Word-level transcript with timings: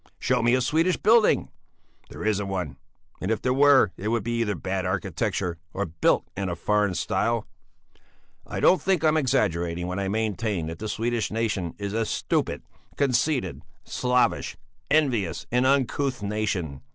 Show 0.17 0.41
me 0.41 0.55
a 0.55 0.61
Swedish 0.61 0.97
building! 0.97 1.49
There 2.09 2.23
isn't 2.25 2.47
one, 2.47 2.77
and 3.21 3.29
if 3.29 3.39
there 3.39 3.53
were, 3.53 3.91
it 3.97 4.07
would 4.07 4.27
either 4.27 4.55
be 4.55 4.59
bad 4.61 4.83
architecture 4.83 5.59
or 5.75 5.85
built 5.85 6.25
in 6.35 6.49
a 6.49 6.55
foreign 6.55 6.95
style. 6.95 7.45
"I 8.47 8.59
don't 8.59 8.81
think 8.81 9.03
I'm 9.03 9.15
exaggerating 9.15 9.85
when 9.85 9.99
I 9.99 10.07
maintain 10.07 10.65
that 10.65 10.79
the 10.79 10.89
Swedish 10.89 11.29
nation 11.29 11.75
is 11.77 11.93
a 11.93 12.07
stupid, 12.07 12.63
conceited, 12.97 13.61
slavish, 13.83 14.57
envious, 14.89 15.45
and 15.51 15.67
uncouth 15.67 16.23
nation. 16.23 16.81